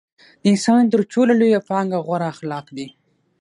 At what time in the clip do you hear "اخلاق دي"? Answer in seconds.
2.33-2.87